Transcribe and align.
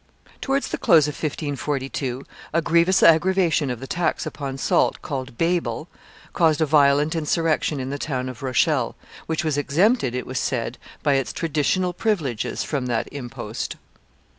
Towards 0.41 0.69
the 0.69 0.79
close 0.79 1.07
of 1.07 1.13
1542, 1.13 2.25
a 2.53 2.61
grievous 2.63 3.03
aggravation 3.03 3.69
of 3.69 3.79
the 3.79 3.85
tax 3.85 4.25
upon 4.25 4.57
salt, 4.57 4.99
called 5.03 5.37
Babel, 5.37 5.87
caused 6.33 6.59
a 6.59 6.65
violent 6.65 7.13
insurrection 7.13 7.79
in 7.79 7.91
the 7.91 7.99
town 7.99 8.27
of 8.27 8.41
Rochelle, 8.41 8.95
which 9.27 9.43
was 9.45 9.59
exempted, 9.59 10.15
it 10.15 10.25
was 10.25 10.39
said, 10.39 10.79
by 11.03 11.13
its 11.13 11.31
traditional 11.31 11.93
privileges 11.93 12.63
from 12.63 12.87
that 12.87 13.09
impost. 13.11 13.75